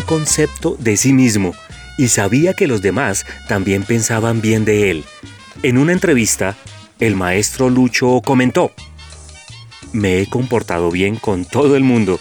Concepto 0.07 0.75
de 0.79 0.97
sí 0.97 1.13
mismo 1.13 1.53
y 1.99 2.07
sabía 2.07 2.53
que 2.53 2.65
los 2.65 2.81
demás 2.81 3.25
también 3.47 3.83
pensaban 3.83 4.41
bien 4.41 4.65
de 4.65 4.89
él. 4.89 5.05
En 5.61 5.77
una 5.77 5.91
entrevista, 5.91 6.55
el 6.99 7.15
maestro 7.15 7.69
Lucho 7.69 8.21
comentó, 8.25 8.71
Me 9.91 10.19
he 10.19 10.27
comportado 10.27 10.89
bien 10.89 11.17
con 11.17 11.45
todo 11.45 11.75
el 11.75 11.83
mundo. 11.83 12.19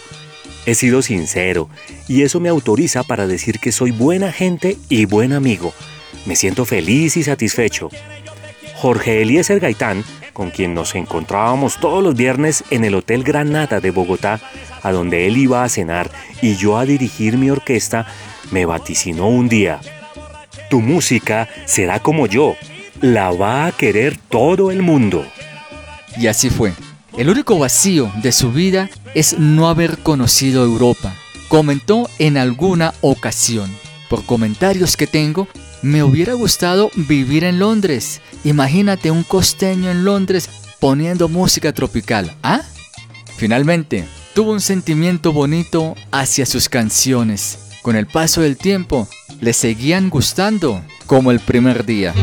He 0.65 0.75
sido 0.75 1.01
sincero 1.01 1.69
y 2.07 2.23
eso 2.23 2.39
me 2.39 2.49
autoriza 2.49 3.03
para 3.03 3.25
decir 3.25 3.59
que 3.59 3.71
soy 3.71 3.91
buena 3.91 4.31
gente 4.31 4.77
y 4.89 5.05
buen 5.05 5.31
amigo. 5.31 5.73
Me 6.25 6.35
siento 6.35 6.65
feliz 6.65 7.15
y 7.15 7.23
satisfecho. 7.23 7.89
Jorge 8.75 9.21
Eliezer 9.21 9.59
Gaitán, 9.59 10.03
con 10.37 10.51
quien 10.51 10.75
nos 10.75 10.93
encontrábamos 10.93 11.79
todos 11.79 12.03
los 12.03 12.13
viernes 12.13 12.63
en 12.69 12.85
el 12.85 12.93
Hotel 12.93 13.23
Granada 13.23 13.79
de 13.79 13.89
Bogotá, 13.89 14.39
a 14.83 14.91
donde 14.91 15.25
él 15.25 15.35
iba 15.35 15.63
a 15.63 15.69
cenar 15.69 16.11
y 16.43 16.55
yo 16.57 16.77
a 16.77 16.85
dirigir 16.85 17.39
mi 17.39 17.49
orquesta, 17.49 18.05
me 18.51 18.67
vaticinó 18.67 19.29
un 19.29 19.49
día. 19.49 19.79
Tu 20.69 20.79
música 20.79 21.49
será 21.65 22.01
como 22.01 22.27
yo, 22.27 22.55
la 23.01 23.31
va 23.31 23.65
a 23.65 23.71
querer 23.71 24.15
todo 24.29 24.69
el 24.69 24.83
mundo. 24.83 25.25
Y 26.15 26.27
así 26.27 26.51
fue. 26.51 26.71
El 27.17 27.29
único 27.29 27.57
vacío 27.57 28.11
de 28.21 28.31
su 28.31 28.51
vida 28.51 28.91
es 29.15 29.39
no 29.39 29.67
haber 29.69 29.97
conocido 29.97 30.63
Europa. 30.63 31.15
Comentó 31.47 32.11
en 32.19 32.37
alguna 32.37 32.93
ocasión. 33.01 33.75
Por 34.07 34.23
comentarios 34.23 34.97
que 34.97 35.07
tengo, 35.07 35.47
me 35.81 36.03
hubiera 36.03 36.33
gustado 36.33 36.89
vivir 36.95 37.43
en 37.43 37.59
Londres. 37.59 38.21
Imagínate 38.43 39.11
un 39.11 39.23
costeño 39.23 39.91
en 39.91 40.03
Londres 40.03 40.49
poniendo 40.79 41.29
música 41.29 41.73
tropical. 41.73 42.33
¿Ah? 42.43 42.61
Finalmente, 43.37 44.05
tuvo 44.33 44.51
un 44.51 44.61
sentimiento 44.61 45.33
bonito 45.33 45.95
hacia 46.11 46.45
sus 46.45 46.69
canciones. 46.69 47.59
Con 47.81 47.95
el 47.95 48.07
paso 48.07 48.41
del 48.41 48.57
tiempo, 48.57 49.07
le 49.39 49.53
seguían 49.53 50.09
gustando 50.09 50.83
como 51.05 51.31
el 51.31 51.39
primer 51.39 51.85
día. 51.85 52.13